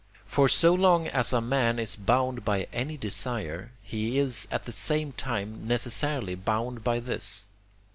For, 0.25 0.49
so 0.49 0.73
long 0.73 1.07
as 1.09 1.31
a 1.31 1.41
man 1.41 1.77
is 1.77 1.95
bound 1.95 2.43
by 2.43 2.63
any 2.73 2.97
desire, 2.97 3.71
he 3.83 4.17
is 4.17 4.47
at 4.49 4.65
the 4.65 4.71
same 4.71 5.11
time 5.11 5.67
necessarily 5.67 6.33
bound 6.33 6.83
by 6.83 6.99
this. 6.99 7.45